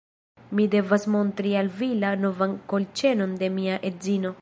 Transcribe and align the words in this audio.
Mi 0.59 0.63
devas 0.75 1.05
montri 1.17 1.53
al 1.61 1.71
vi 1.81 1.91
la 2.05 2.13
novan 2.25 2.59
kolĉenon 2.75 3.41
de 3.45 3.55
mia 3.61 3.81
edzino 3.93 4.39